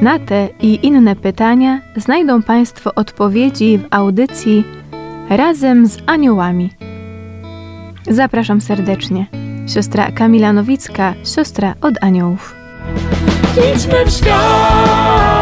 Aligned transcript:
Na 0.00 0.18
te 0.18 0.48
i 0.60 0.86
inne 0.86 1.16
pytania 1.16 1.80
znajdą 1.96 2.42
Państwo 2.42 2.94
odpowiedzi 2.94 3.78
w 3.78 3.86
audycji 3.90 4.64
Razem 5.30 5.86
z 5.86 5.98
Aniołami. 6.06 6.70
Zapraszam 8.10 8.60
serdecznie. 8.60 9.26
Siostra 9.66 10.12
Kamila 10.12 10.52
Nowicka, 10.52 11.14
siostra 11.34 11.74
od 11.80 11.94
aniołów. 12.00 12.56
Idźmy 13.74 14.06
w 14.06 14.10
świat. 14.10 15.37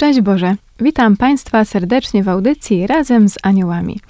Szczęść 0.00 0.20
Boże! 0.20 0.54
Witam 0.80 1.16
Państwa 1.16 1.64
serdecznie 1.64 2.22
w 2.22 2.28
audycji 2.28 2.86
razem 2.86 3.28
z 3.28 3.38
aniołami. 3.42 4.00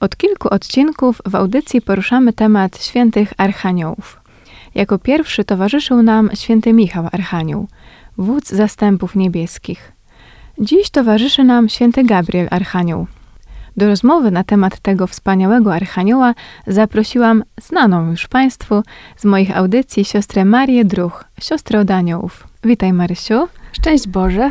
Od 0.00 0.16
kilku 0.16 0.48
odcinków 0.48 1.22
w 1.26 1.34
audycji 1.34 1.80
poruszamy 1.80 2.32
temat 2.32 2.84
świętych 2.84 3.32
archaniołów. 3.36 4.20
Jako 4.74 4.98
pierwszy 4.98 5.44
towarzyszył 5.44 6.02
nam 6.02 6.30
święty 6.34 6.72
Michał 6.72 7.08
Archanioł, 7.12 7.68
wódz 8.18 8.50
zastępów 8.50 9.16
niebieskich. 9.16 9.92
Dziś 10.58 10.90
towarzyszy 10.90 11.44
nam 11.44 11.68
święty 11.68 12.04
Gabriel 12.04 12.48
Archanioł. 12.50 13.06
Do 13.76 13.86
rozmowy 13.86 14.30
na 14.30 14.44
temat 14.44 14.80
tego 14.80 15.06
wspaniałego 15.06 15.74
archanioła 15.74 16.34
zaprosiłam 16.66 17.44
znaną 17.60 18.10
już 18.10 18.28
Państwu 18.28 18.82
z 19.16 19.24
moich 19.24 19.56
audycji 19.56 20.04
siostrę 20.04 20.44
Marię 20.44 20.84
Druch, 20.84 21.24
siostrę 21.40 21.80
od 21.80 21.90
aniołów. 21.90 22.48
Witaj 22.64 22.92
Marysiu. 22.92 23.48
Szczęść 23.72 24.08
Boże. 24.08 24.50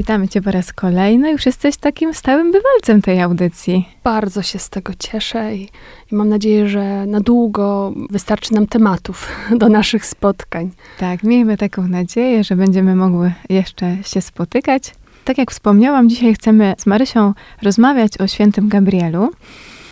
Witamy 0.00 0.28
Cię 0.28 0.42
po 0.42 0.50
raz 0.50 0.72
kolejny. 0.72 1.30
Już 1.30 1.46
jesteś 1.46 1.76
takim 1.76 2.14
stałym 2.14 2.52
bywalcem 2.52 3.02
tej 3.02 3.20
audycji. 3.20 3.88
Bardzo 4.04 4.42
się 4.42 4.58
z 4.58 4.70
tego 4.70 4.92
cieszę 4.98 5.56
i, 5.56 5.68
i 6.12 6.14
mam 6.14 6.28
nadzieję, 6.28 6.68
że 6.68 7.06
na 7.06 7.20
długo 7.20 7.92
wystarczy 8.10 8.54
nam 8.54 8.66
tematów 8.66 9.28
do 9.60 9.68
naszych 9.68 10.06
spotkań. 10.06 10.70
Tak, 10.98 11.22
miejmy 11.22 11.56
taką 11.56 11.88
nadzieję, 11.88 12.44
że 12.44 12.56
będziemy 12.56 12.96
mogły 12.96 13.32
jeszcze 13.48 13.96
się 14.02 14.20
spotykać. 14.20 14.94
Tak 15.24 15.38
jak 15.38 15.50
wspomniałam, 15.50 16.08
dzisiaj 16.08 16.34
chcemy 16.34 16.74
z 16.78 16.86
Marysią 16.86 17.34
rozmawiać 17.62 18.18
o 18.20 18.26
świętym 18.26 18.68
Gabrielu. 18.68 19.30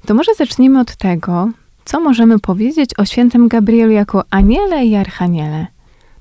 To 0.07 0.15
może 0.15 0.35
zacznijmy 0.35 0.81
od 0.81 0.97
tego, 0.97 1.49
co 1.85 2.01
możemy 2.01 2.39
powiedzieć 2.39 2.91
o 2.99 3.05
świętym 3.05 3.49
Gabrielu 3.49 3.93
jako 3.93 4.25
aniele 4.31 4.85
i 4.85 4.95
archaniele. 4.95 5.67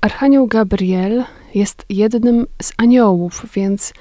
Archanioł 0.00 0.46
Gabriel 0.46 1.24
jest 1.54 1.84
jednym 1.88 2.46
z 2.62 2.72
aniołów, 2.76 3.46
więc 3.54 3.92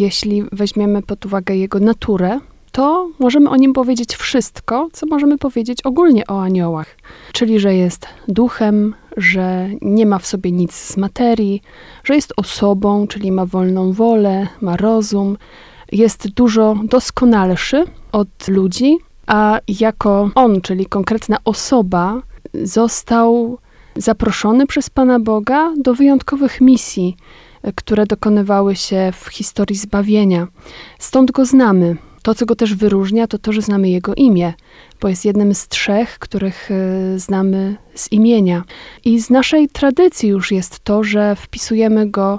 jeśli 0.00 0.42
weźmiemy 0.52 1.02
pod 1.02 1.26
uwagę 1.26 1.56
jego 1.56 1.78
naturę, 1.80 2.40
to 2.72 3.08
możemy 3.18 3.50
o 3.50 3.56
nim 3.56 3.72
powiedzieć 3.72 4.16
wszystko, 4.16 4.88
co 4.92 5.06
możemy 5.06 5.38
powiedzieć 5.38 5.82
ogólnie 5.82 6.26
o 6.26 6.42
aniołach. 6.42 6.96
Czyli, 7.32 7.60
że 7.60 7.74
jest 7.74 8.06
duchem, 8.28 8.94
że 9.16 9.68
nie 9.82 10.06
ma 10.06 10.18
w 10.18 10.26
sobie 10.26 10.52
nic 10.52 10.74
z 10.74 10.96
materii, 10.96 11.62
że 12.04 12.14
jest 12.14 12.32
osobą, 12.36 13.06
czyli 13.06 13.32
ma 13.32 13.46
wolną 13.46 13.92
wolę, 13.92 14.46
ma 14.60 14.76
rozum, 14.76 15.36
jest 15.92 16.28
dużo 16.28 16.76
doskonalszy 16.84 17.84
od 18.12 18.48
ludzi, 18.48 18.96
a 19.26 19.58
jako 19.80 20.30
on, 20.34 20.60
czyli 20.60 20.86
konkretna 20.86 21.36
osoba, 21.44 22.22
został 22.54 23.58
zaproszony 23.98 24.66
przez 24.66 24.90
Pana 24.90 25.20
Boga 25.20 25.72
do 25.76 25.94
wyjątkowych 25.94 26.60
misji, 26.60 27.16
e, 27.62 27.72
które 27.72 28.06
dokonywały 28.06 28.76
się 28.76 29.12
w 29.12 29.28
historii 29.28 29.76
zbawienia. 29.76 30.46
Stąd 30.98 31.30
go 31.30 31.44
znamy. 31.44 31.96
To, 32.22 32.34
co 32.34 32.46
go 32.46 32.56
też 32.56 32.74
wyróżnia, 32.74 33.26
to 33.26 33.38
to, 33.38 33.52
że 33.52 33.62
znamy 33.62 33.88
jego 33.88 34.14
imię, 34.14 34.52
bo 35.00 35.08
jest 35.08 35.24
jednym 35.24 35.54
z 35.54 35.68
trzech, 35.68 36.18
których 36.18 36.70
e, 36.70 37.18
znamy 37.18 37.76
z 37.94 38.12
imienia. 38.12 38.62
I 39.04 39.20
z 39.20 39.30
naszej 39.30 39.68
tradycji 39.68 40.28
już 40.28 40.52
jest 40.52 40.80
to, 40.80 41.04
że 41.04 41.36
wpisujemy 41.36 42.10
go 42.10 42.38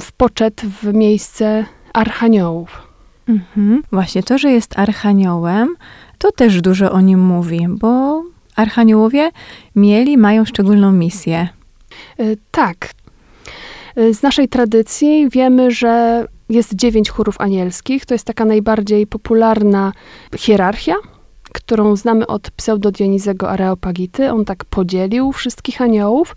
w 0.00 0.12
poczet 0.12 0.60
w 0.60 0.94
miejsce 0.94 1.64
archaniołów. 1.92 2.82
Mhm. 3.28 3.82
Właśnie 3.92 4.22
to, 4.22 4.38
że 4.38 4.50
jest 4.50 4.78
archaniołem, 4.78 5.76
to 6.18 6.32
też 6.32 6.60
dużo 6.60 6.92
o 6.92 7.00
nim 7.00 7.20
mówi, 7.20 7.66
bo 7.68 8.22
archaniołowie 8.60 9.30
mieli, 9.76 10.18
mają 10.18 10.44
szczególną 10.44 10.92
misję. 10.92 11.48
E, 12.18 12.24
Tak. 12.50 12.90
E, 13.96 14.14
Z 14.14 14.22
naszej 14.22 14.48
tradycji 14.48 15.28
wiemy, 15.30 15.70
że 15.70 16.24
jest 16.48 16.74
dziewięć 16.74 17.10
chórów 17.10 17.40
anielskich. 17.40 18.06
To 18.06 18.14
jest 18.14 18.24
taka 18.26 18.44
najbardziej 18.44 19.06
popularna 19.06 19.92
hierarchia, 20.36 20.94
którą 21.52 21.96
znamy 21.96 22.26
od 22.26 22.50
pseudodionizego 22.50 23.50
Areopagity. 23.50 24.32
On 24.32 24.44
tak 24.44 24.64
podzielił 24.64 25.32
wszystkich 25.32 25.82
aniołów. 25.82 26.36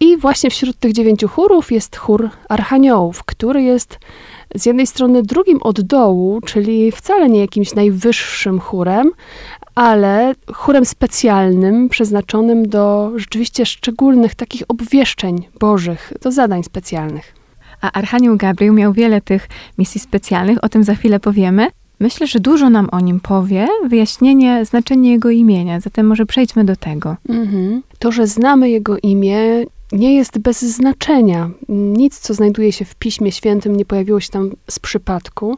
I 0.00 0.16
właśnie 0.16 0.50
wśród 0.50 0.76
tych 0.76 0.92
dziewięciu 0.92 1.28
chórów 1.28 1.72
jest 1.72 1.96
chór 1.96 2.30
archaniołów, 2.48 3.24
który 3.24 3.62
jest 3.62 3.98
z 4.54 4.66
jednej 4.66 4.86
strony 4.86 5.22
drugim 5.22 5.58
od 5.62 5.80
dołu, 5.80 6.40
czyli 6.40 6.92
wcale 6.92 7.28
nie 7.28 7.40
jakimś 7.40 7.74
najwyższym 7.74 8.60
chórem, 8.60 9.10
ale 9.74 10.34
chórem 10.52 10.84
specjalnym, 10.84 11.88
przeznaczonym 11.88 12.68
do 12.68 13.12
rzeczywiście 13.16 13.66
szczególnych 13.66 14.34
takich 14.34 14.62
obwieszczeń 14.68 15.48
bożych, 15.60 16.12
do 16.22 16.32
zadań 16.32 16.62
specjalnych. 16.62 17.34
A 17.80 17.92
Archanioł 17.92 18.36
Gabriel 18.36 18.74
miał 18.74 18.92
wiele 18.92 19.20
tych 19.20 19.48
misji 19.78 20.00
specjalnych, 20.00 20.64
o 20.64 20.68
tym 20.68 20.84
za 20.84 20.94
chwilę 20.94 21.20
powiemy. 21.20 21.66
Myślę, 22.00 22.26
że 22.26 22.40
dużo 22.40 22.70
nam 22.70 22.88
o 22.92 23.00
nim 23.00 23.20
powie, 23.20 23.68
wyjaśnienie 23.86 24.64
znaczenia 24.64 25.10
jego 25.10 25.30
imienia, 25.30 25.80
zatem 25.80 26.06
może 26.06 26.26
przejdźmy 26.26 26.64
do 26.64 26.76
tego. 26.76 27.16
Mhm. 27.28 27.82
To, 27.98 28.12
że 28.12 28.26
znamy 28.26 28.70
jego 28.70 28.96
imię, 28.98 29.64
nie 29.92 30.14
jest 30.14 30.38
bez 30.38 30.62
znaczenia. 30.62 31.50
Nic, 31.68 32.18
co 32.18 32.34
znajduje 32.34 32.72
się 32.72 32.84
w 32.84 32.94
Piśmie 32.94 33.32
Świętym, 33.32 33.76
nie 33.76 33.84
pojawiło 33.84 34.20
się 34.20 34.28
tam 34.28 34.50
z 34.70 34.78
przypadku. 34.78 35.56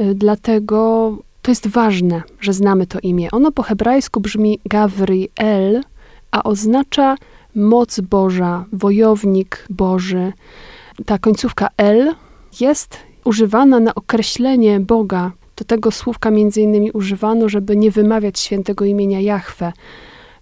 Y, 0.00 0.14
Dlatego 0.14 1.16
to 1.42 1.50
jest 1.50 1.66
ważne, 1.66 2.22
że 2.40 2.52
znamy 2.52 2.86
to 2.86 2.98
imię. 3.02 3.28
Ono 3.32 3.52
po 3.52 3.62
hebrajsku 3.62 4.20
brzmi 4.20 4.58
Gavriel, 4.64 5.82
a 6.30 6.42
oznacza 6.42 7.16
moc 7.54 8.00
Boża, 8.00 8.64
wojownik 8.72 9.66
Boży. 9.70 10.32
Ta 11.06 11.18
końcówka 11.18 11.68
El 11.76 12.14
jest 12.60 12.98
używana 13.24 13.80
na 13.80 13.94
określenie 13.94 14.80
Boga. 14.80 15.32
Do 15.56 15.64
tego 15.64 15.90
słówka 15.90 16.30
między 16.30 16.60
innymi 16.60 16.90
używano, 16.90 17.48
żeby 17.48 17.76
nie 17.76 17.90
wymawiać 17.90 18.38
świętego 18.38 18.84
imienia 18.84 19.20
Jahwe. 19.20 19.72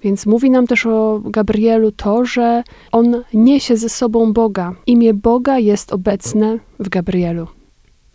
Więc 0.02 0.26
mówi 0.26 0.50
nam 0.50 0.66
też 0.66 0.86
o 0.86 1.20
Gabrielu 1.24 1.92
to, 1.92 2.24
że 2.24 2.62
on 2.92 3.22
niesie 3.34 3.76
ze 3.76 3.88
sobą 3.88 4.32
Boga. 4.32 4.74
Imię 4.86 5.14
Boga 5.14 5.58
jest 5.58 5.92
obecne 5.92 6.58
w 6.78 6.88
Gabrielu. 6.88 7.46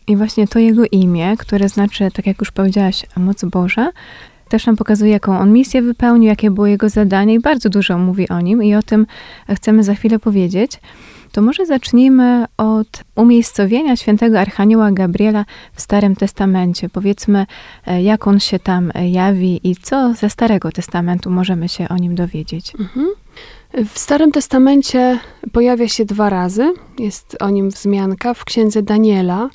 I 0.07 0.17
właśnie 0.17 0.47
to 0.47 0.59
jego 0.59 0.83
imię, 0.91 1.35
które 1.39 1.69
znaczy, 1.69 2.09
tak 2.13 2.27
jak 2.27 2.39
już 2.39 2.51
powiedziałaś, 2.51 3.05
moc 3.17 3.43
Boża, 3.43 3.91
też 4.49 4.65
nam 4.65 4.75
pokazuje, 4.75 5.11
jaką 5.11 5.39
on 5.39 5.53
misję 5.53 5.81
wypełnił, 5.81 6.29
jakie 6.29 6.51
było 6.51 6.67
jego 6.67 6.89
zadanie 6.89 7.33
i 7.33 7.39
bardzo 7.39 7.69
dużo 7.69 7.97
mówi 7.97 8.29
o 8.29 8.41
nim 8.41 8.63
i 8.63 8.75
o 8.75 8.83
tym 8.83 9.05
chcemy 9.55 9.83
za 9.83 9.95
chwilę 9.95 10.19
powiedzieć. 10.19 10.79
To 11.39 11.43
może 11.43 11.65
zacznijmy 11.65 12.45
od 12.57 13.03
umiejscowienia 13.15 13.95
świętego 13.95 14.39
Archanioła 14.39 14.91
Gabriela 14.91 15.45
w 15.73 15.81
Starym 15.81 16.15
Testamencie. 16.15 16.89
Powiedzmy, 16.89 17.45
e, 17.87 18.03
jak 18.03 18.27
on 18.27 18.39
się 18.39 18.59
tam 18.59 18.91
e, 18.93 19.09
jawi 19.09 19.59
i 19.63 19.75
co 19.75 20.13
ze 20.13 20.29
Starego 20.29 20.71
Testamentu 20.71 21.29
możemy 21.29 21.69
się 21.69 21.89
o 21.89 21.97
nim 21.97 22.15
dowiedzieć. 22.15 22.73
Mhm. 22.79 23.07
W 23.93 23.99
Starym 23.99 24.31
Testamencie 24.31 25.19
pojawia 25.51 25.87
się 25.87 26.05
dwa 26.05 26.29
razy. 26.29 26.73
Jest 26.99 27.37
o 27.39 27.49
nim 27.49 27.69
wzmianka 27.69 28.33
w 28.33 28.45
księdze 28.45 28.83
Daniela, 28.83 29.49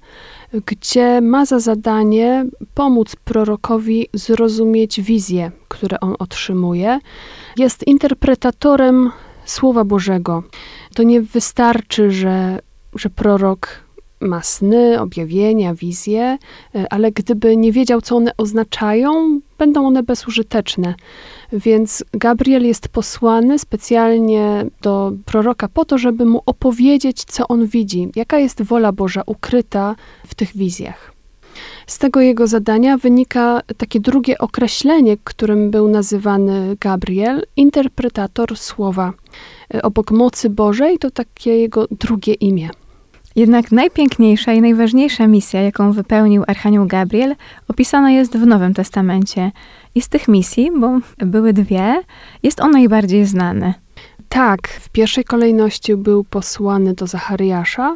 gdzie 0.67 1.21
ma 1.21 1.47
za 1.47 1.59
zadanie 1.59 2.45
pomóc 2.75 3.17
prorokowi 3.17 4.09
zrozumieć 4.15 5.01
wizje, 5.01 5.51
które 5.69 6.01
on 6.01 6.15
otrzymuje. 6.19 6.99
Jest 7.57 7.87
interpretatorem 7.87 9.11
Słowa 9.45 9.85
Bożego. 9.85 10.43
To 10.95 11.03
nie 11.03 11.21
wystarczy, 11.21 12.11
że, 12.11 12.59
że 12.95 13.11
prorok 13.11 13.85
ma 14.21 14.43
sny, 14.43 15.01
objawienia, 15.01 15.75
wizje, 15.75 16.39
e, 16.75 16.93
ale 16.93 17.13
gdyby 17.13 17.57
nie 17.57 17.73
wiedział, 17.73 18.01
co 18.01 18.17
one 18.17 18.37
oznaczają, 18.37 19.41
będą 19.59 19.87
one 19.87 20.03
bezużyteczne. 20.03 20.95
Więc 21.53 22.05
Gabriel 22.13 22.67
jest 22.67 22.89
posłany 22.89 23.59
specjalnie 23.59 24.67
do 24.83 25.13
proroka 25.25 25.69
po 25.69 25.85
to, 25.85 25.99
żeby 25.99 26.25
mu 26.25 26.43
opowiedzieć, 26.47 27.25
co 27.25 27.49
on 27.49 27.67
widzi, 27.67 28.09
jaka 28.17 28.39
jest 28.39 28.63
wola 28.63 28.93
Boża 28.93 29.23
ukryta 29.27 29.97
w 30.27 30.35
tych 30.35 30.57
wizjach. 30.57 31.15
Z 31.87 31.99
tego 31.99 32.21
jego 32.21 32.47
zadania 32.47 32.99
wynika 32.99 33.61
takie 33.77 34.01
drugie 34.01 34.39
określenie, 34.39 35.17
którym 35.25 35.71
był 35.71 35.89
nazywany 35.89 36.77
Gabriel, 36.81 37.43
interpretator 37.57 38.57
słowa. 38.57 39.13
E, 39.75 39.83
Obok 39.83 40.11
mocy 40.11 40.51
Bożej 40.51 40.99
to 40.99 41.11
takie 41.11 41.59
jego 41.59 41.87
drugie 41.91 42.35
imię. 42.35 42.71
Jednak 43.37 43.73
najpiękniejsza 43.73 44.53
i 44.53 44.61
najważniejsza 44.61 45.27
misja, 45.27 45.63
jaką 45.63 45.93
wypełnił 45.93 46.45
Archanioł 46.47 46.87
Gabriel, 46.87 47.37
opisana 47.69 48.11
jest 48.11 48.37
w 48.37 48.47
Nowym 48.47 48.75
Testamencie. 48.75 49.53
I 49.95 50.01
z 50.01 50.09
tych 50.09 50.29
misji, 50.29 50.71
bo 50.81 50.99
były 51.19 51.53
dwie, 51.53 52.03
jest 52.43 52.61
on 52.61 52.71
najbardziej 52.71 53.27
znany. 53.27 53.75
Tak, 54.29 54.69
w 54.69 54.89
pierwszej 54.89 55.25
kolejności 55.25 55.97
był 55.97 56.25
posłany 56.25 56.95
do 56.95 57.07
Zachariasza, 57.07 57.95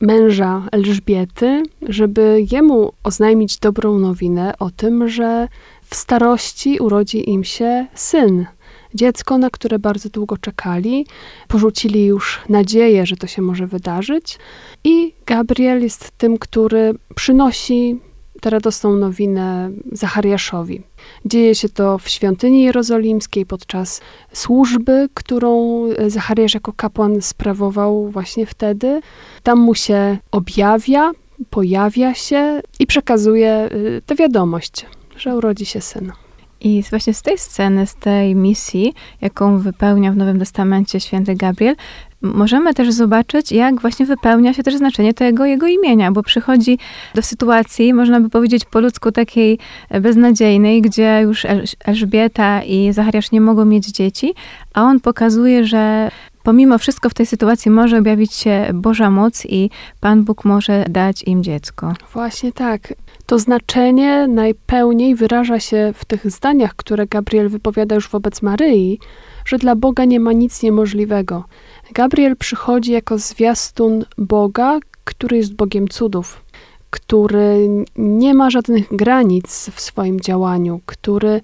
męża 0.00 0.62
Elżbiety, 0.72 1.62
żeby 1.82 2.46
jemu 2.52 2.92
oznajmić 3.04 3.58
dobrą 3.58 3.98
nowinę 3.98 4.54
o 4.58 4.70
tym, 4.70 5.08
że 5.08 5.48
w 5.82 5.94
starości 5.94 6.78
urodzi 6.78 7.30
im 7.30 7.44
się 7.44 7.86
syn. 7.94 8.46
Dziecko, 8.94 9.38
na 9.38 9.50
które 9.50 9.78
bardzo 9.78 10.08
długo 10.08 10.36
czekali, 10.36 11.06
porzucili 11.48 12.06
już 12.06 12.40
nadzieję, 12.48 13.06
że 13.06 13.16
to 13.16 13.26
się 13.26 13.42
może 13.42 13.66
wydarzyć. 13.66 14.38
I 14.84 15.12
Gabriel 15.26 15.82
jest 15.82 16.10
tym, 16.10 16.38
który 16.38 16.94
przynosi 17.14 18.00
tę 18.40 18.50
radosną 18.50 18.96
nowinę 18.96 19.70
Zachariaszowi. 19.92 20.82
Dzieje 21.24 21.54
się 21.54 21.68
to 21.68 21.98
w 21.98 22.08
świątyni 22.08 22.62
jerozolimskiej 22.62 23.46
podczas 23.46 24.00
służby, 24.32 25.08
którą 25.14 25.80
Zachariasz 26.06 26.54
jako 26.54 26.72
kapłan 26.72 27.22
sprawował 27.22 28.08
właśnie 28.08 28.46
wtedy. 28.46 29.00
Tam 29.42 29.58
mu 29.58 29.74
się 29.74 30.18
objawia, 30.30 31.12
pojawia 31.50 32.14
się 32.14 32.60
i 32.78 32.86
przekazuje 32.86 33.68
y, 33.72 34.02
tę 34.06 34.14
wiadomość, 34.14 34.86
że 35.16 35.36
urodzi 35.36 35.66
się 35.66 35.80
syn. 35.80 36.12
I 36.60 36.82
właśnie 36.90 37.14
z 37.14 37.22
tej 37.22 37.38
sceny, 37.38 37.86
z 37.86 37.94
tej 37.94 38.34
misji, 38.34 38.94
jaką 39.20 39.58
wypełnia 39.58 40.12
w 40.12 40.16
Nowym 40.16 40.38
Testamencie 40.38 41.00
święty 41.00 41.34
Gabriel, 41.34 41.76
możemy 42.22 42.74
też 42.74 42.92
zobaczyć, 42.92 43.52
jak 43.52 43.80
właśnie 43.80 44.06
wypełnia 44.06 44.54
się 44.54 44.62
też 44.62 44.76
znaczenie 44.76 45.14
tego 45.14 45.44
jego 45.44 45.66
imienia, 45.66 46.12
bo 46.12 46.22
przychodzi 46.22 46.78
do 47.14 47.22
sytuacji, 47.22 47.94
można 47.94 48.20
by 48.20 48.30
powiedzieć 48.30 48.64
po 48.64 48.80
ludzku 48.80 49.12
takiej 49.12 49.58
e, 49.90 50.00
beznadziejnej, 50.00 50.82
gdzie 50.82 51.20
już 51.22 51.44
El- 51.44 51.64
Elżbieta 51.84 52.62
i 52.62 52.92
Zachariasz 52.92 53.32
nie 53.32 53.40
mogą 53.40 53.64
mieć 53.64 53.86
dzieci, 53.86 54.34
a 54.74 54.82
on 54.82 55.00
pokazuje, 55.00 55.64
że 55.64 56.10
pomimo 56.42 56.78
wszystko 56.78 57.10
w 57.10 57.14
tej 57.14 57.26
sytuacji 57.26 57.70
może 57.70 57.98
objawić 57.98 58.34
się 58.34 58.70
Boża 58.74 59.10
moc 59.10 59.46
i 59.46 59.70
Pan 60.00 60.24
Bóg 60.24 60.44
może 60.44 60.84
dać 60.88 61.22
im 61.22 61.42
dziecko. 61.42 61.94
Właśnie 62.12 62.52
tak. 62.52 62.94
To 63.26 63.38
znaczenie 63.38 64.26
najpełniej 64.28 65.14
wyraża 65.14 65.60
się 65.60 65.92
w 65.96 66.04
tych 66.04 66.30
zdaniach, 66.30 66.74
które 66.76 67.06
Gabriel 67.06 67.48
wypowiada 67.48 67.94
już 67.94 68.08
wobec 68.08 68.42
Maryi, 68.42 68.98
że 69.44 69.58
dla 69.58 69.76
Boga 69.76 70.04
nie 70.04 70.20
ma 70.20 70.32
nic 70.32 70.62
niemożliwego. 70.62 71.44
Gabriel 71.92 72.36
przychodzi 72.36 72.92
jako 72.92 73.18
zwiastun 73.18 74.04
Boga, 74.18 74.78
który 75.04 75.36
jest 75.36 75.54
Bogiem 75.54 75.88
cudów, 75.88 76.44
który 76.90 77.68
nie 77.96 78.34
ma 78.34 78.50
żadnych 78.50 78.96
granic 78.96 79.70
w 79.74 79.80
swoim 79.80 80.20
działaniu, 80.20 80.80
który 80.86 81.40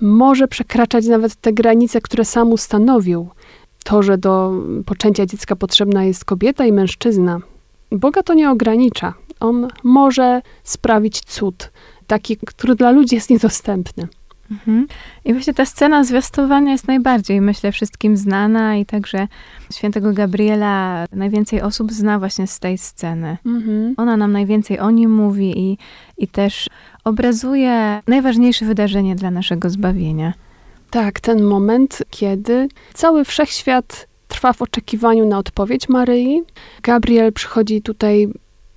może 0.00 0.48
przekraczać 0.48 1.06
nawet 1.06 1.34
te 1.34 1.52
granice, 1.52 2.00
które 2.00 2.24
sam 2.24 2.52
ustanowił. 2.52 3.28
To, 3.84 4.02
że 4.02 4.18
do 4.18 4.52
poczęcia 4.86 5.26
dziecka 5.26 5.56
potrzebna 5.56 6.04
jest 6.04 6.24
kobieta 6.24 6.66
i 6.66 6.72
mężczyzna, 6.72 7.40
Boga 7.92 8.22
to 8.22 8.34
nie 8.34 8.50
ogranicza. 8.50 9.14
On 9.40 9.68
może 9.84 10.42
sprawić 10.64 11.20
cud, 11.20 11.70
taki, 12.06 12.36
który 12.36 12.74
dla 12.74 12.90
ludzi 12.90 13.14
jest 13.14 13.30
niedostępny. 13.30 14.08
Mhm. 14.50 14.86
I 15.24 15.32
właśnie 15.32 15.54
ta 15.54 15.64
scena 15.64 16.04
zwiastowania 16.04 16.72
jest 16.72 16.88
najbardziej, 16.88 17.40
myślę, 17.40 17.72
wszystkim 17.72 18.16
znana 18.16 18.76
i 18.76 18.86
także 18.86 19.28
świętego 19.72 20.12
Gabriela 20.12 21.06
najwięcej 21.12 21.62
osób 21.62 21.92
zna 21.92 22.18
właśnie 22.18 22.46
z 22.46 22.60
tej 22.60 22.78
sceny. 22.78 23.36
Ona 23.96 24.16
nam 24.16 24.32
najwięcej 24.32 24.78
o 24.78 24.90
nim 24.90 25.14
mówi 25.14 25.58
i, 25.58 25.78
i 26.18 26.28
też 26.28 26.68
obrazuje 27.04 28.02
najważniejsze 28.06 28.64
wydarzenie 28.64 29.16
dla 29.16 29.30
naszego 29.30 29.70
zbawienia. 29.70 30.32
Tak, 30.90 31.20
ten 31.20 31.42
moment, 31.42 32.02
kiedy 32.10 32.68
cały 32.94 33.24
wszechświat 33.24 34.08
trwa 34.28 34.52
w 34.52 34.62
oczekiwaniu 34.62 35.26
na 35.26 35.38
odpowiedź 35.38 35.88
Maryi. 35.88 36.42
Gabriel 36.82 37.32
przychodzi 37.32 37.82
tutaj 37.82 38.28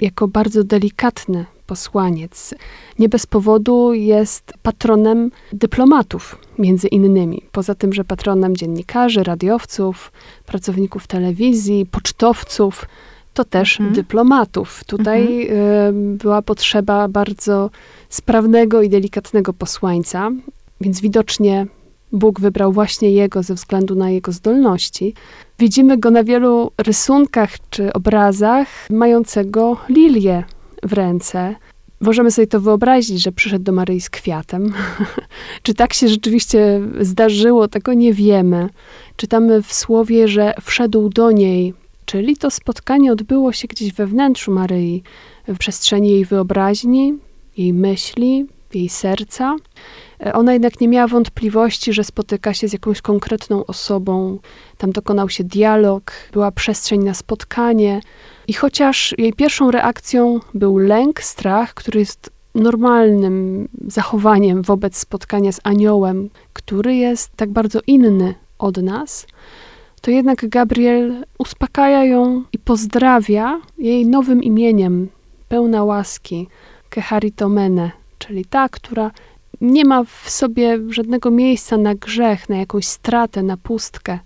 jako 0.01 0.27
bardzo 0.27 0.63
delikatny 0.63 1.45
posłaniec. 1.69 2.54
Nie 3.00 3.10
bez 3.10 3.25
powodu 3.25 3.94
jest 3.94 4.54
patronem 4.63 5.31
dyplomatów, 5.54 6.38
między 6.60 6.88
innymi. 6.88 7.42
Poza 7.51 7.75
tym, 7.75 7.94
że 7.94 8.04
patronem 8.04 8.56
dziennikarzy, 8.56 9.24
radiowców, 9.24 10.12
pracowników 10.45 11.07
telewizji, 11.07 11.86
pocztowców, 11.86 12.86
to 13.33 13.44
też 13.44 13.80
Mhm. 13.80 13.95
dyplomatów. 13.95 14.83
Tutaj 14.83 15.48
y, 15.89 15.94
była 15.94 16.42
potrzeba 16.42 17.07
bardzo 17.07 17.69
sprawnego 18.10 18.81
i 18.81 18.89
delikatnego 18.89 19.54
posłańca, 19.54 20.31
więc 20.81 21.01
widocznie 21.01 21.68
Bóg 22.12 22.39
wybrał 22.39 22.71
właśnie 22.74 23.12
jego 23.12 23.44
ze 23.44 23.54
względu 23.54 23.95
na 23.95 24.10
jego 24.10 24.31
zdolności. 24.31 25.13
Widzimy 25.60 25.98
go 25.98 26.12
na 26.12 26.24
wielu 26.24 26.71
rysunkach 26.77 27.50
czy 27.69 27.94
obrazach 27.94 28.68
mającego 28.89 29.77
lilię 29.89 30.44
w 30.83 30.93
ręce. 30.93 31.55
Możemy 32.01 32.31
sobie 32.31 32.47
to 32.47 32.59
wyobrazić, 32.59 33.21
że 33.21 33.31
przyszedł 33.31 33.63
do 33.63 33.71
Maryi 33.71 34.01
z 34.01 34.09
kwiatem. 34.09 34.73
czy 35.63 35.73
tak 35.73 35.93
się 35.93 36.07
rzeczywiście 36.07 36.81
zdarzyło, 37.01 37.67
tego 37.67 37.93
nie 37.93 38.13
wiemy. 38.13 38.69
Czytamy 39.15 39.63
w 39.63 39.73
słowie, 39.73 40.27
że 40.27 40.53
wszedł 40.61 41.09
do 41.09 41.31
niej, 41.31 41.73
czyli 42.05 42.37
to 42.37 42.51
spotkanie 42.51 43.11
odbyło 43.11 43.53
się 43.53 43.67
gdzieś 43.67 43.93
we 43.93 44.07
wnętrzu 44.07 44.51
Maryi, 44.51 45.03
w 45.47 45.57
przestrzeni 45.57 46.11
jej 46.11 46.25
wyobraźni, 46.25 47.17
jej 47.57 47.73
myśli, 47.73 48.45
jej 48.75 48.89
serca. 48.89 49.56
E, 50.25 50.33
Ona 50.33 50.54
jednak 50.54 50.81
nie 50.81 50.88
miała 50.88 51.07
wątpliwości, 51.07 51.94
że 51.94 52.04
spotyka 52.04 52.54
się 52.54 52.68
z 52.68 52.73
jakąś 52.73 53.02
konkretną 53.02 53.66
osobą. 53.66 54.40
Tam 54.78 54.92
dokonał 54.92 55.30
się 55.30 55.44
dialog, 55.44 56.11
była 56.33 56.52
przestrzeń 56.52 57.04
na 57.04 57.14
spotkanie. 57.14 58.02
I 58.47 58.54
chociaż 58.54 59.16
jej 59.18 59.33
pierwszą 59.33 59.71
reakcją 59.71 60.40
był 60.54 60.78
lęk, 60.78 61.21
strach, 61.21 61.73
który 61.73 61.99
jest 61.99 62.30
normalnym 62.56 63.68
zachowaniem 63.88 64.61
wobec 64.61 64.97
spotkania 64.97 65.52
z 65.52 65.59
aniołem, 65.64 66.30
który 66.54 66.95
jest 66.95 67.31
tak 67.35 67.49
bardzo 67.49 67.80
inny 67.88 68.35
od 68.59 68.78
nas, 68.78 69.28
to 70.02 70.11
jednak 70.11 70.49
Gabriel 70.49 71.26
uspokaja 71.38 72.04
ją 72.04 72.44
i 72.54 72.59
pozdrawia 72.59 73.61
jej 73.78 74.06
nowym 74.06 74.44
imieniem, 74.44 75.09
pełna 75.47 75.83
łaski, 75.83 76.47
Keharitomene, 76.90 77.92
czyli 78.19 78.45
ta, 78.45 78.69
która 78.69 79.11
nie 79.61 79.85
ma 79.85 80.04
w 80.04 80.30
sobie 80.30 80.80
żadnego 80.90 81.31
miejsca 81.31 81.78
na 81.78 81.95
grzech, 81.95 82.49
na 82.49 82.57
jakąś 82.57 82.85
stratę, 82.85 83.44
na 83.44 83.57
pustkę. 83.57 84.19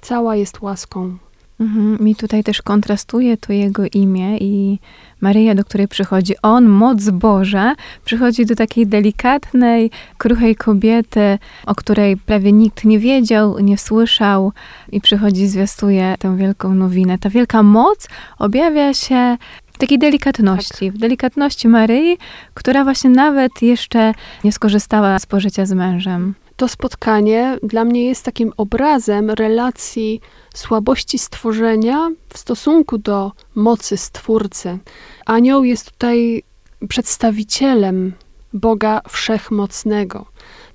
Cała 0.00 0.36
jest 0.36 0.60
łaską. 0.60 1.16
Mhm. 1.60 1.98
Mi 2.00 2.16
tutaj 2.16 2.44
też 2.44 2.62
kontrastuje 2.62 3.36
to 3.36 3.52
jego 3.52 3.82
imię 3.92 4.38
i 4.38 4.78
Maryja, 5.20 5.54
do 5.54 5.64
której 5.64 5.88
przychodzi 5.88 6.34
on, 6.42 6.66
moc 6.66 7.10
Boża, 7.10 7.74
przychodzi 8.04 8.46
do 8.46 8.54
takiej 8.54 8.86
delikatnej, 8.86 9.90
kruchej 10.18 10.56
kobiety, 10.56 11.38
o 11.66 11.74
której 11.74 12.16
prawie 12.16 12.52
nikt 12.52 12.84
nie 12.84 12.98
wiedział, 12.98 13.58
nie 13.58 13.78
słyszał 13.78 14.52
i 14.92 15.00
przychodzi, 15.00 15.46
zwiastuje 15.46 16.14
tę 16.18 16.36
wielką 16.36 16.74
nowinę. 16.74 17.18
Ta 17.18 17.30
wielka 17.30 17.62
moc 17.62 18.08
objawia 18.38 18.94
się 18.94 19.36
takiej 19.80 19.98
delikatności, 19.98 20.90
w 20.90 20.98
delikatności 20.98 21.68
Maryi, 21.68 22.18
która 22.54 22.84
właśnie 22.84 23.10
nawet 23.10 23.62
jeszcze 23.62 24.12
nie 24.44 24.52
skorzystała 24.52 25.18
z 25.18 25.26
pożycia 25.26 25.66
z 25.66 25.72
mężem. 25.72 26.34
To 26.56 26.68
spotkanie 26.68 27.58
dla 27.62 27.84
mnie 27.84 28.04
jest 28.04 28.24
takim 28.24 28.52
obrazem 28.56 29.30
relacji 29.30 30.20
słabości 30.54 31.18
stworzenia 31.18 32.08
w 32.32 32.38
stosunku 32.38 32.98
do 32.98 33.32
mocy 33.54 33.96
Stwórcy. 33.96 34.78
Anioł 35.26 35.64
jest 35.64 35.90
tutaj 35.90 36.42
przedstawicielem 36.88 38.12
Boga 38.52 39.00
Wszechmocnego, 39.08 40.26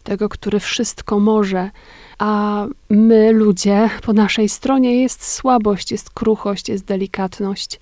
tego, 0.03 0.29
który 0.29 0.59
wszystko 0.59 1.19
może, 1.19 1.69
a 2.19 2.65
my, 2.89 3.31
ludzie, 3.31 3.89
po 4.01 4.13
naszej 4.13 4.49
stronie 4.49 5.01
jest 5.01 5.27
słabość, 5.27 5.91
jest 5.91 6.09
kruchość, 6.09 6.69
jest 6.69 6.85
delikatność. 6.85 7.79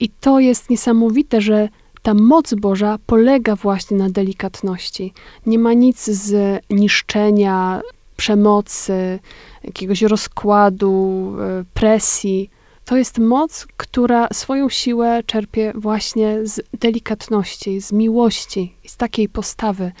I 0.00 0.08
to 0.08 0.40
jest 0.40 0.70
niesamowite, 0.70 1.40
że 1.40 1.68
ta 2.02 2.14
moc 2.14 2.54
Boża 2.54 2.98
polega 3.06 3.56
właśnie 3.56 3.96
na 3.96 4.10
delikatności. 4.10 5.12
Nie 5.46 5.58
ma 5.58 5.72
nic 5.72 6.04
z 6.04 6.60
niszczenia, 6.70 7.80
przemocy, 8.16 9.18
jakiegoś 9.64 10.02
rozkładu, 10.02 11.34
e, 11.40 11.64
presji. 11.74 12.50
To 12.84 12.96
jest 12.96 13.18
moc, 13.18 13.66
która 13.76 14.28
swoją 14.32 14.68
siłę 14.68 15.22
czerpie 15.26 15.72
właśnie 15.74 16.38
z 16.42 16.60
delikatności, 16.80 17.80
z 17.80 17.92
miłości, 17.92 18.74
z 18.86 18.96
takiej 18.96 19.28
postawy. 19.28 19.92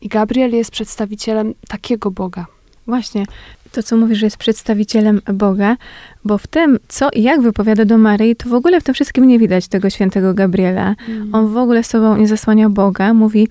I 0.00 0.08
Gabriel 0.08 0.54
jest 0.54 0.70
przedstawicielem 0.70 1.54
takiego 1.68 2.10
Boga. 2.10 2.46
Właśnie, 2.86 3.24
to 3.72 3.82
co 3.82 3.96
mówisz, 3.96 4.18
że 4.18 4.26
jest 4.26 4.36
przedstawicielem 4.36 5.20
Boga, 5.34 5.76
bo 6.24 6.38
w 6.38 6.46
tym, 6.46 6.78
co 6.88 7.08
i 7.12 7.22
jak 7.22 7.40
wypowiada 7.40 7.84
do 7.84 7.98
Maryi, 7.98 8.36
to 8.36 8.48
w 8.48 8.54
ogóle 8.54 8.80
w 8.80 8.84
tym 8.84 8.94
wszystkim 8.94 9.28
nie 9.28 9.38
widać 9.38 9.68
tego 9.68 9.90
świętego 9.90 10.34
Gabriela. 10.34 10.94
On 11.32 11.48
w 11.48 11.56
ogóle 11.56 11.84
sobą 11.84 12.16
nie 12.16 12.26
zasłania 12.26 12.70
Boga, 12.70 13.14
mówi 13.14 13.48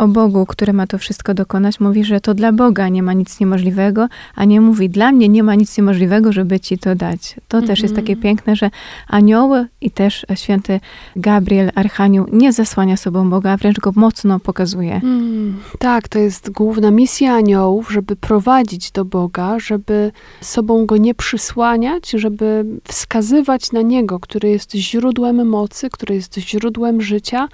o 0.00 0.08
Bogu, 0.08 0.46
który 0.46 0.72
ma 0.72 0.86
to 0.86 0.98
wszystko 0.98 1.34
dokonać, 1.34 1.80
mówi, 1.80 2.04
że 2.04 2.20
to 2.20 2.34
dla 2.34 2.52
Boga 2.52 2.88
nie 2.88 3.02
ma 3.02 3.12
nic 3.12 3.40
niemożliwego, 3.40 4.08
a 4.34 4.44
nie 4.44 4.60
mówi, 4.60 4.90
dla 4.90 5.12
mnie 5.12 5.28
nie 5.28 5.42
ma 5.42 5.54
nic 5.54 5.78
niemożliwego, 5.78 6.32
żeby 6.32 6.60
ci 6.60 6.78
to 6.78 6.94
dać. 6.94 7.36
To 7.48 7.62
też 7.62 7.80
jest 7.80 7.96
takie 7.96 8.16
piękne, 8.16 8.56
że 8.56 8.70
anioły 9.08 9.66
i 9.80 9.90
też 9.90 10.26
święty 10.34 10.80
Gabriel, 11.16 11.70
Archanioł, 11.74 12.26
nie 12.32 12.52
zasłania 12.52 12.96
sobą 12.96 13.30
Boga, 13.30 13.50
a 13.50 13.56
wręcz 13.56 13.80
go 13.80 13.92
mocno 13.96 14.40
pokazuje. 14.40 15.00
Mm, 15.04 15.56
tak, 15.78 16.08
to 16.08 16.18
jest 16.18 16.50
główna 16.50 16.90
misja 16.90 17.34
aniołów, 17.34 17.92
żeby 17.92 18.16
prowadzić 18.16 18.90
do 18.90 19.04
Boga, 19.04 19.58
żeby 19.58 20.12
sobą 20.40 20.86
go 20.86 20.96
nie 20.96 21.14
przysłaniać, 21.14 22.09
żeby 22.18 22.64
wskazywać 22.88 23.72
na 23.72 23.82
Niego, 23.82 24.20
który 24.20 24.48
jest 24.48 24.74
źródłem 24.74 25.48
mocy, 25.48 25.90
który 25.90 26.14
jest 26.14 26.34
źródłem 26.38 27.02
życia, 27.02 27.48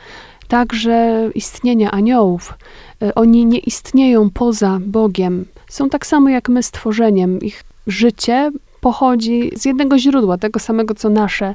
także 0.48 1.30
istnienia 1.34 1.90
aniołów. 1.90 2.54
E, 3.02 3.14
Oni 3.14 3.46
nie 3.46 3.58
istnieją 3.58 4.30
poza 4.30 4.78
Bogiem. 4.86 5.44
Są 5.68 5.88
tak 5.88 6.06
samo 6.06 6.28
jak 6.28 6.48
my 6.48 6.62
stworzeniem. 6.62 7.40
Ich 7.40 7.64
życie 7.86 8.52
pochodzi 8.80 9.50
z 9.56 9.64
jednego 9.64 9.98
źródła, 9.98 10.38
tego 10.38 10.60
samego 10.60 10.94
co 10.94 11.10
nasze, 11.10 11.54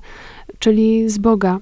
czyli 0.60 1.10
z 1.10 1.18
Boga. 1.18 1.60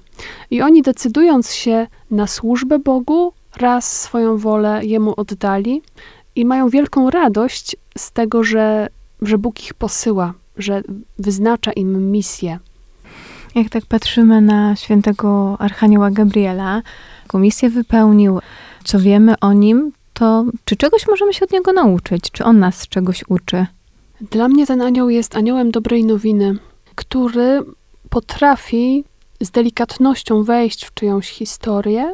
I 0.52 0.62
oni 0.62 0.82
decydując 0.82 1.52
się 1.52 1.88
na 2.12 2.28
służbę 2.28 2.80
Bogu, 2.80 3.34
raz 3.58 4.02
swoją 4.02 4.38
wolę 4.38 4.82
Jemu 4.84 5.14
oddali 5.18 5.82
i 6.36 6.46
mają 6.46 6.70
wielką 6.70 7.10
radość 7.10 7.76
z 7.98 8.12
tego, 8.12 8.44
że, 8.44 8.88
że 9.22 9.38
Bóg 9.38 9.64
ich 9.64 9.74
posyła, 9.74 10.34
że 10.60 10.82
wyznacza 11.20 11.72
im 11.72 12.12
misję. 12.12 12.60
Jak 13.56 13.70
tak 13.70 13.86
patrzymy 13.86 14.42
na 14.42 14.76
świętego 14.76 15.58
Archanioła 15.60 16.12
Gabriela, 16.12 16.82
jaką 17.24 17.40
misję 17.40 17.70
wypełnił, 17.70 18.40
co 18.84 19.00
wiemy 19.00 19.40
o 19.40 19.54
nim, 19.54 19.92
to 20.14 20.46
czy 20.66 20.76
czegoś 20.76 21.08
możemy 21.08 21.34
się 21.34 21.46
od 21.46 21.52
niego 21.52 21.74
nauczyć? 21.74 22.32
Czy 22.32 22.44
on 22.44 22.60
nas 22.60 22.88
czegoś 22.88 23.24
uczy? 23.28 23.66
Dla 24.22 24.48
mnie 24.48 24.68
ten 24.68 24.82
anioł 24.82 25.10
jest 25.10 25.36
aniołem 25.36 25.72
dobrej 25.72 26.04
nowiny, 26.04 26.58
który 26.96 27.62
potrafi 28.10 29.04
z 29.42 29.52
delikatnością 29.52 30.44
wejść 30.44 30.86
w 30.86 30.94
czyjąś 30.94 31.30
historię, 31.30 32.14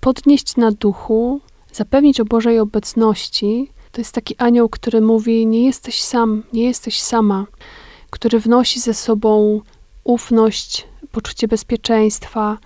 podnieść 0.00 0.56
na 0.56 0.70
duchu, 0.70 1.40
zapewnić 1.72 2.20
o 2.20 2.24
Bożej 2.24 2.58
obecności. 2.58 3.70
To 3.94 4.00
jest 4.00 4.14
taki 4.14 4.34
anioł, 4.38 4.68
który 4.68 5.00
mówi: 5.00 5.46
Nie 5.46 5.64
jesteś 5.64 6.02
sam, 6.02 6.42
nie 6.52 6.64
jesteś 6.64 7.00
sama, 7.00 7.46
który 8.10 8.40
wnosi 8.40 8.80
ze 8.80 8.94
sobą 8.94 9.60
ufność, 10.04 10.86
poczucie 11.12 11.48
bezpieczeństwa, 11.48 12.58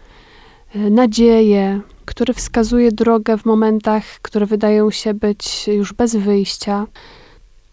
e, 0.74 0.78
nadzieję, 0.78 1.80
który 2.04 2.34
wskazuje 2.34 2.92
drogę 2.92 3.38
w 3.38 3.44
momentach, 3.44 4.04
które 4.22 4.46
wydają 4.46 4.90
się 4.90 5.14
być 5.14 5.68
już 5.68 5.92
bez 5.92 6.16
wyjścia. 6.16 6.86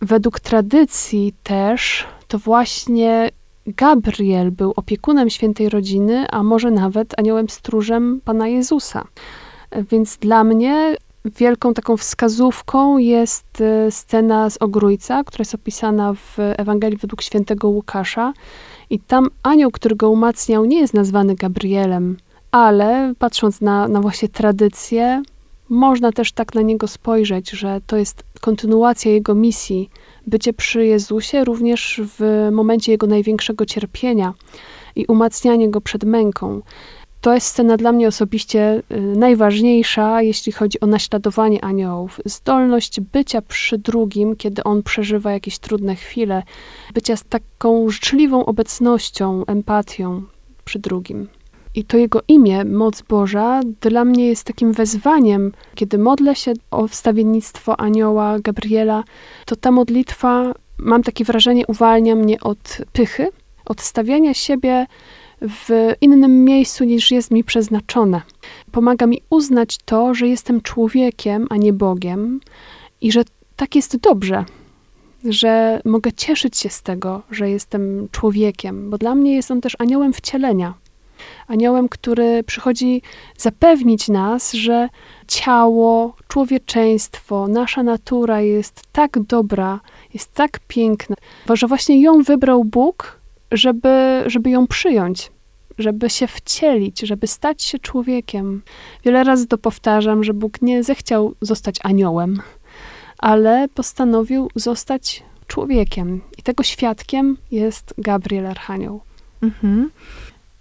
Według 0.01 0.39
tradycji 0.39 1.33
też 1.43 2.05
to 2.27 2.39
właśnie 2.39 3.29
Gabriel 3.67 4.51
był 4.51 4.73
opiekunem 4.75 5.29
świętej 5.29 5.69
rodziny, 5.69 6.25
a 6.31 6.43
może 6.43 6.71
nawet 6.71 7.19
aniołem 7.19 7.49
stróżem 7.49 8.21
Pana 8.25 8.47
Jezusa. 8.47 9.07
Więc 9.91 10.17
dla 10.17 10.43
mnie 10.43 10.97
wielką 11.25 11.73
taką 11.73 11.97
wskazówką 11.97 12.97
jest 12.97 13.61
e, 13.61 13.91
scena 13.91 14.49
z 14.49 14.57
Ogrójca, 14.57 15.23
która 15.23 15.41
jest 15.41 15.55
opisana 15.55 16.13
w 16.13 16.37
Ewangelii 16.37 16.97
według 16.97 17.21
świętego 17.21 17.69
Łukasza. 17.69 18.33
I 18.89 18.99
tam 18.99 19.29
anioł, 19.43 19.71
który 19.71 19.95
go 19.95 20.09
umacniał, 20.09 20.65
nie 20.65 20.79
jest 20.79 20.93
nazwany 20.93 21.35
Gabrielem, 21.35 22.17
ale 22.51 23.13
patrząc 23.19 23.61
na, 23.61 23.87
na 23.87 24.01
właśnie 24.01 24.29
tradycję, 24.29 25.23
można 25.69 26.11
też 26.11 26.31
tak 26.31 26.55
na 26.55 26.61
niego 26.61 26.87
spojrzeć, 26.87 27.49
że 27.49 27.81
to 27.87 27.97
jest 27.97 28.23
kontynuacja 28.41 29.11
jego 29.11 29.35
misji, 29.35 29.89
bycie 30.27 30.53
przy 30.53 30.85
Jezusie 30.85 31.43
również 31.43 32.01
w 32.17 32.49
momencie 32.51 32.91
jego 32.91 33.07
największego 33.07 33.65
cierpienia 33.65 34.33
i 34.95 35.05
umacnianie 35.05 35.69
go 35.69 35.81
przed 35.81 36.03
męką. 36.03 36.61
To 37.25 37.33
jest 37.33 37.47
scena 37.47 37.77
dla 37.77 37.91
mnie 37.91 38.07
osobiście 38.07 38.81
y, 38.91 39.01
najważniejsza, 39.01 40.21
jeśli 40.21 40.51
chodzi 40.51 40.79
o 40.79 40.85
naśladowanie 40.85 41.63
aniołów. 41.63 42.21
Zdolność 42.25 42.99
bycia 42.99 43.41
przy 43.41 43.77
drugim, 43.77 44.35
kiedy 44.35 44.63
on 44.63 44.83
przeżywa 44.83 45.31
jakieś 45.31 45.59
trudne 45.59 45.95
chwile, 45.95 46.43
bycia 46.93 47.15
z 47.15 47.23
taką 47.23 47.89
życzliwą 47.89 48.45
obecnością, 48.45 49.45
empatią 49.45 50.23
przy 50.65 50.79
drugim. 50.79 51.27
I 51.75 51.83
to 51.83 51.97
jego 51.97 52.21
imię, 52.27 52.65
moc 52.65 53.01
Boża, 53.01 53.61
dla 53.81 54.05
mnie 54.05 54.27
jest 54.27 54.43
takim 54.43 54.73
wezwaniem, 54.73 55.51
kiedy 55.75 55.97
modlę 55.97 56.35
się 56.35 56.53
o 56.71 56.87
wstawiennictwo 56.87 57.79
anioła 57.79 58.39
Gabriela, 58.39 59.03
to 59.45 59.55
ta 59.55 59.71
modlitwa, 59.71 60.53
mam 60.77 61.03
takie 61.03 61.23
wrażenie, 61.23 61.67
uwalnia 61.67 62.15
mnie 62.15 62.39
od 62.39 62.77
pychy, 62.93 63.29
od 63.65 63.81
stawiania 63.81 64.33
siebie 64.33 64.85
w 65.41 65.93
innym 66.01 66.43
miejscu 66.43 66.83
niż 66.83 67.11
jest 67.11 67.31
mi 67.31 67.43
przeznaczone. 67.43 68.21
Pomaga 68.71 69.07
mi 69.07 69.21
uznać 69.29 69.77
to, 69.85 70.13
że 70.13 70.27
jestem 70.27 70.61
człowiekiem, 70.61 71.47
a 71.49 71.57
nie 71.57 71.73
Bogiem 71.73 72.39
i 73.01 73.11
że 73.11 73.23
tak 73.55 73.75
jest 73.75 73.97
dobrze, 73.97 74.45
że 75.25 75.81
mogę 75.85 76.13
cieszyć 76.13 76.57
się 76.57 76.69
z 76.69 76.81
tego, 76.81 77.21
że 77.31 77.49
jestem 77.49 78.07
człowiekiem, 78.11 78.89
bo 78.89 78.97
dla 78.97 79.15
mnie 79.15 79.35
jest 79.35 79.51
on 79.51 79.61
też 79.61 79.75
aniołem 79.79 80.13
wcielenia. 80.13 80.73
Aniołem, 81.47 81.89
który 81.89 82.43
przychodzi 82.43 83.01
zapewnić 83.37 84.07
nas, 84.07 84.53
że 84.53 84.89
ciało, 85.27 86.15
człowieczeństwo, 86.27 87.47
nasza 87.47 87.83
natura 87.83 88.41
jest 88.41 88.81
tak 88.91 89.19
dobra, 89.19 89.79
jest 90.13 90.33
tak 90.33 90.59
piękna, 90.67 91.15
że 91.53 91.67
właśnie 91.67 92.01
ją 92.01 92.23
wybrał 92.23 92.63
Bóg, 92.63 93.19
żeby, 93.51 94.23
żeby 94.25 94.49
ją 94.49 94.67
przyjąć, 94.67 95.31
żeby 95.77 96.09
się 96.09 96.27
wcielić, 96.27 96.99
żeby 96.99 97.27
stać 97.27 97.63
się 97.63 97.79
człowiekiem. 97.79 98.61
Wiele 99.03 99.23
razy 99.23 99.47
to 99.47 99.57
powtarzam, 99.57 100.23
że 100.23 100.33
Bóg 100.33 100.61
nie 100.61 100.83
zechciał 100.83 101.35
zostać 101.41 101.75
aniołem, 101.83 102.41
ale 103.17 103.67
postanowił 103.67 104.49
zostać 104.55 105.23
człowiekiem. 105.47 106.21
I 106.37 106.43
tego 106.43 106.63
świadkiem 106.63 107.37
jest 107.51 107.93
Gabriel 107.97 108.47
Archanioł. 108.47 109.01
Mhm. 109.41 109.91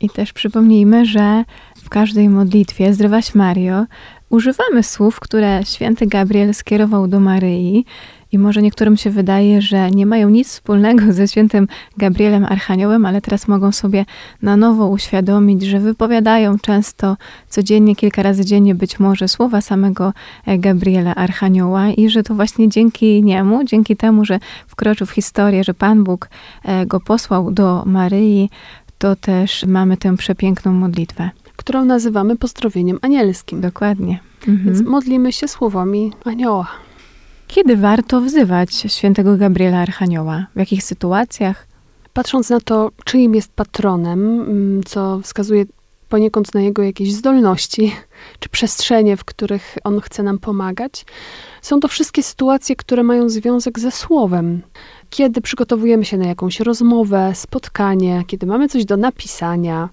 I 0.01 0.11
też 0.11 0.33
przypomnijmy, 0.33 1.07
że 1.07 1.45
w 1.85 1.89
każdej 1.89 2.29
modlitwie 2.29 2.95
Zdrowaś 2.95 3.35
Mario 3.35 3.87
używamy 4.31 4.83
słów, 4.83 5.21
które 5.21 5.61
święty 5.65 6.07
Gabriel 6.07 6.55
skierował 6.55 7.09
do 7.09 7.21
Maryi. 7.21 7.85
I 8.35 8.39
może 8.39 8.63
niektórym 8.63 8.97
się 8.97 9.11
wydaje, 9.11 9.63
że 9.63 9.91
nie 9.91 10.07
mają 10.07 10.29
nic 10.29 10.49
wspólnego 10.49 11.13
ze 11.13 11.29
świętym 11.29 11.69
Gabrielem 11.97 12.45
Archaniołem, 12.45 13.07
ale 13.07 13.21
teraz 13.21 13.49
mogą 13.49 13.73
sobie 13.73 14.05
na 14.43 14.57
nowo 14.57 14.89
uświadomić, 14.89 15.63
że 15.63 15.81
wypowiadają 15.81 16.59
często 16.59 17.17
codziennie, 17.49 17.97
kilka 17.97 18.23
razy 18.23 18.45
dziennie 18.45 18.75
być 18.75 19.01
może 19.01 19.29
słowa 19.29 19.61
samego 19.61 20.13
e, 20.47 20.59
Gabriela 20.59 21.15
Archanioła 21.15 21.89
i 21.89 22.09
że 22.09 22.23
to 22.23 22.35
właśnie 22.35 22.69
dzięki 22.69 23.23
niemu, 23.23 23.65
dzięki 23.65 23.97
temu, 23.97 24.25
że 24.25 24.39
wkroczył 24.67 25.07
w 25.07 25.11
historię, 25.11 25.65
że 25.65 25.75
Pan 25.75 26.05
Bóg 26.05 26.29
e, 26.65 26.87
go 26.87 27.01
posłał 27.01 27.51
do 27.53 27.83
Maryi, 27.87 28.51
to 28.99 29.17
też 29.17 29.65
mamy 29.67 29.97
tę 29.97 30.17
przepiękną 30.17 30.73
modlitwę. 30.73 31.31
którą 31.57 31.85
nazywamy 31.85 32.37
pozdrowieniem 32.37 32.99
anielskim. 33.03 33.61
Dokładnie. 33.61 34.19
Mhm. 34.49 34.65
Więc 34.65 34.89
modlimy 34.89 35.33
się 35.33 35.49
słowami 35.49 36.13
anioła. 36.25 36.84
Kiedy 37.55 37.77
warto 37.77 38.21
wzywać 38.21 38.75
świętego 38.75 39.37
Gabriela 39.37 39.79
Archanioła? 39.79 40.47
W 40.57 40.59
jakich 40.59 40.83
sytuacjach? 40.83 41.67
Patrząc 42.13 42.51
na 42.51 42.61
to, 42.61 42.91
czyim 43.05 43.35
jest 43.35 43.53
patronem, 43.53 44.41
mm, 44.41 44.85
co 44.85 45.21
wskazuje 45.23 45.65
poniekąd 46.09 46.55
na 46.55 46.61
jego 46.61 46.83
jakieś 46.83 47.13
zdolności, 47.13 47.95
czy 48.41 48.49
przestrzenie, 48.49 49.17
w 49.17 49.25
których 49.25 49.77
on 49.85 50.01
chce 50.01 50.23
nam 50.23 50.39
pomagać, 50.39 51.05
są 51.63 51.81
to 51.81 51.89
wszystkie 51.89 52.23
sytuacje, 52.23 52.77
które 52.77 53.03
mają 53.03 53.29
związek 53.29 53.79
ze 53.79 53.91
słowem. 53.91 54.63
Kiedy 55.15 55.41
przygotowujemy 55.41 56.05
się 56.05 56.19
na 56.19 56.27
jakąś 56.27 56.61
rozmowę, 56.61 57.33
spotkanie, 57.35 58.25
kiedy 58.27 58.47
mamy 58.47 58.69
coś 58.69 58.85
do 58.85 58.97
napisania, 58.97 59.89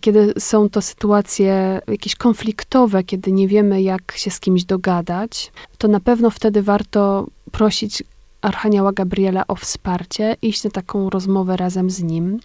kiedy 0.00 0.34
są 0.38 0.68
to 0.68 0.82
sytuacje 0.82 1.80
jakieś 1.88 2.16
konfliktowe, 2.16 3.04
kiedy 3.04 3.32
nie 3.32 3.48
wiemy, 3.48 3.82
jak 3.82 4.12
się 4.16 4.30
z 4.30 4.40
kimś 4.40 4.64
dogadać, 4.64 5.52
to 5.78 5.88
na 5.88 6.00
pewno 6.00 6.30
wtedy 6.30 6.62
warto 6.62 7.26
prosić 7.52 8.02
Archanioła 8.42 8.92
Gabriela 8.92 9.46
o 9.48 9.54
wsparcie, 9.54 10.36
iść 10.42 10.64
na 10.64 10.70
taką 10.70 11.10
rozmowę 11.10 11.56
razem 11.56 11.90
z 11.90 12.02
nim. 12.02 12.40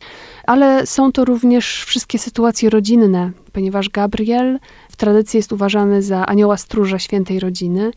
Ale 0.48 0.88
są 0.88 1.12
to 1.12 1.26
również 1.26 1.84
wszystkie 1.86 2.20
sytuacje 2.20 2.70
rodzinne, 2.70 3.32
ponieważ 3.54 3.90
Gabriel 3.90 4.60
tradycji 5.02 5.38
jest 5.38 5.54
uważany 5.54 6.02
za 6.02 6.26
anioła 6.26 6.58
stróża 6.58 7.00
świętej 7.00 7.40
rodziny, 7.40 7.92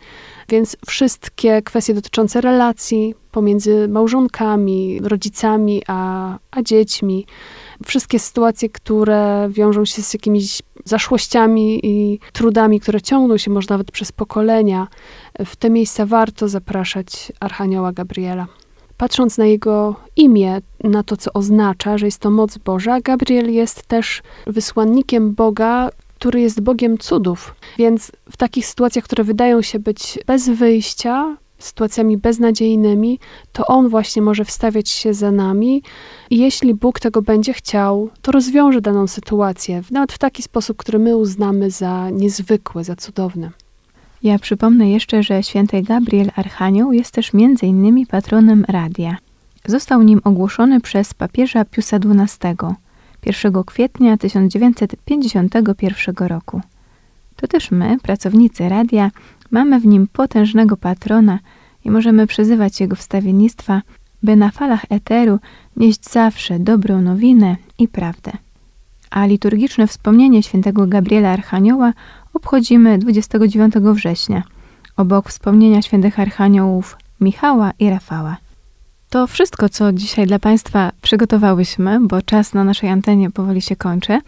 więc 0.48 0.76
wszystkie 0.86 1.62
kwestie 1.62 1.94
dotyczące 1.94 2.40
relacji 2.40 3.14
pomiędzy 3.30 3.88
małżonkami, 3.88 5.00
rodzicami 5.02 5.82
a, 5.86 6.38
a 6.50 6.62
dziećmi, 6.62 7.26
wszystkie 7.86 8.18
sytuacje, 8.18 8.68
które 8.68 9.48
wiążą 9.50 9.84
się 9.84 10.02
z 10.02 10.14
jakimiś 10.14 10.62
zaszłościami 10.84 11.86
i 11.86 12.18
trudami, 12.32 12.80
które 12.80 13.00
ciągną 13.00 13.38
się 13.38 13.50
może 13.50 13.66
nawet 13.70 13.90
przez 13.92 14.12
pokolenia, 14.12 14.88
w 15.44 15.56
te 15.56 15.70
miejsca 15.70 16.06
warto 16.06 16.48
zapraszać 16.48 17.32
Archanioła 17.40 17.92
Gabriela. 17.92 18.46
Patrząc 18.96 19.38
na 19.38 19.46
jego 19.46 19.96
imię, 20.16 20.60
na 20.84 21.02
to, 21.02 21.16
co 21.16 21.32
oznacza, 21.32 21.98
że 21.98 22.06
jest 22.06 22.18
to 22.18 22.30
moc 22.30 22.58
Boża, 22.58 23.00
Gabriel 23.00 23.52
jest 23.52 23.86
też 23.86 24.22
wysłannikiem 24.46 25.34
Boga, 25.34 25.90
który 26.24 26.40
jest 26.40 26.60
Bogiem 26.60 26.98
cudów. 26.98 27.54
Więc 27.78 28.12
w 28.30 28.36
takich 28.36 28.66
sytuacjach, 28.66 29.04
które 29.04 29.24
wydają 29.24 29.62
się 29.62 29.78
być 29.78 30.18
bez 30.26 30.48
wyjścia, 30.48 31.36
sytuacjami 31.58 32.16
beznadziejnymi, 32.16 33.18
to 33.52 33.66
On 33.66 33.88
właśnie 33.88 34.22
może 34.22 34.44
wstawiać 34.44 34.90
się 34.90 35.14
za 35.14 35.30
nami 35.30 35.82
i 36.30 36.38
jeśli 36.38 36.74
Bóg 36.74 37.00
tego 37.00 37.22
będzie 37.22 37.52
chciał, 37.52 38.10
to 38.22 38.32
rozwiąże 38.32 38.80
daną 38.80 39.06
sytuację, 39.06 39.82
nawet 39.90 40.12
w 40.12 40.18
taki 40.18 40.42
sposób, 40.42 40.76
który 40.76 40.98
my 40.98 41.16
uznamy 41.16 41.70
za 41.70 42.10
niezwykły, 42.10 42.84
za 42.84 42.96
cudowny. 42.96 43.50
Ja 44.22 44.38
przypomnę 44.38 44.90
jeszcze, 44.90 45.22
że 45.22 45.42
święty 45.42 45.82
Gabriel 45.82 46.30
Archanioł 46.36 46.92
jest 46.92 47.10
też 47.10 47.32
między 47.32 47.66
innymi 47.66 48.06
patronem 48.06 48.64
radia. 48.68 49.16
Został 49.66 50.02
nim 50.02 50.20
ogłoszony 50.24 50.80
przez 50.80 51.14
papieża 51.14 51.64
Piusa 51.64 51.96
XII 51.96 52.83
1 53.26 53.64
kwietnia 53.64 54.16
1951 54.16 56.14
roku. 56.28 56.60
To 57.36 57.46
też 57.46 57.70
my, 57.70 57.96
pracownicy 58.02 58.68
radia, 58.68 59.10
mamy 59.50 59.80
w 59.80 59.86
nim 59.86 60.06
potężnego 60.12 60.76
patrona 60.76 61.38
i 61.84 61.90
możemy 61.90 62.26
przyzywać 62.26 62.80
jego 62.80 62.96
wstawiennictwa, 62.96 63.82
by 64.22 64.36
na 64.36 64.50
falach 64.50 64.84
eteru 64.90 65.38
nieść 65.76 66.10
zawsze 66.10 66.58
dobrą 66.58 67.00
nowinę 67.02 67.56
i 67.78 67.88
prawdę. 67.88 68.32
A 69.10 69.26
liturgiczne 69.26 69.86
wspomnienie 69.86 70.42
świętego 70.42 70.86
Gabriela 70.86 71.30
Archanioła 71.30 71.92
obchodzimy 72.34 72.98
29 72.98 73.74
września, 73.74 74.42
obok 74.96 75.28
wspomnienia 75.28 75.82
świętych 75.82 76.20
archaniołów 76.20 76.96
Michała 77.20 77.72
i 77.78 77.90
Rafała. 77.90 78.43
To 79.14 79.26
wszystko, 79.26 79.68
co 79.68 79.92
dzisiaj 79.92 80.26
dla 80.26 80.38
Państwa 80.38 80.92
przygotowałyśmy, 81.02 82.00
bo 82.00 82.22
czas 82.22 82.54
na 82.54 82.64
naszej 82.64 82.90
antenie 82.90 83.30
powoli 83.30 83.62
się 83.62 83.76
kończy. 83.76 84.20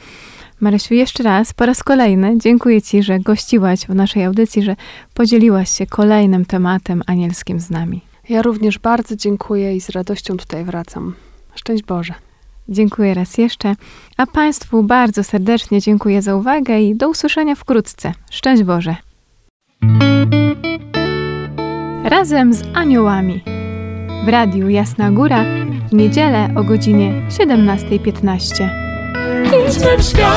Marysiu, 0.61 0.95
jeszcze 0.95 1.23
raz, 1.23 1.53
po 1.53 1.67
raz 1.67 1.83
kolejny 1.83 2.39
dziękuję 2.39 2.83
Ci, 2.83 3.03
że 3.03 3.21
gościłaś 3.21 3.81
w 3.81 3.95
naszej 3.95 4.25
audycji, 4.25 4.63
że 4.63 4.77
podzieliłaś 5.15 5.71
się 5.71 5.87
kolejnym 5.87 6.45
tematem 6.45 7.03
anielskim 7.07 7.61
z 7.61 7.71
nami. 7.71 8.01
Ja 8.29 8.43
również 8.43 8.79
bardzo 8.79 9.17
dziękuję 9.17 9.77
i 9.77 9.81
z 9.81 9.91
radością 9.91 10.37
tutaj 10.37 10.65
wracam. 10.65 11.15
Szczęść 11.55 11.83
Boże. 11.83 12.15
Dziękuję 12.69 13.15
raz 13.15 13.39
jeszcze, 13.39 13.75
a 14.17 14.27
Państwu 14.27 14.83
bardzo 14.83 15.25
serdecznie 15.25 15.81
dziękuję 15.81 16.23
za 16.23 16.37
uwagę 16.37 16.81
i 16.81 16.97
do 16.97 17.09
usłyszenia 17.09 17.55
wkrótce. 17.55 18.13
Szczęść 18.31 18.63
Boże. 18.63 18.97
Razem 22.05 22.55
z 22.55 22.63
aniołami. 22.75 23.56
W 24.25 24.29
radiu 24.29 24.69
Jasna 24.69 25.11
Góra 25.11 25.45
w 25.89 25.93
niedzielę 25.93 26.49
o 26.57 26.65
godzinie 26.65 27.13
17.15. 27.29 28.69
Idźmy 29.47 29.99
w 29.99 30.03
świat, 30.03 30.33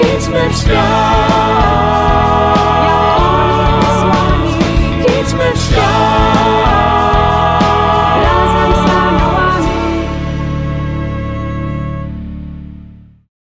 idźmy 0.00 0.50
w 0.50 0.56
świat. 0.56 1.51